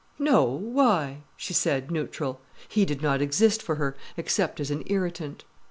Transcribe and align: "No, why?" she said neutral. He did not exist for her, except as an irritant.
"No, 0.17 0.45
why?" 0.45 1.21
she 1.37 1.53
said 1.53 1.91
neutral. 1.91 2.41
He 2.67 2.85
did 2.85 3.03
not 3.03 3.21
exist 3.21 3.61
for 3.61 3.75
her, 3.75 3.95
except 4.17 4.59
as 4.59 4.71
an 4.71 4.81
irritant. 4.87 5.43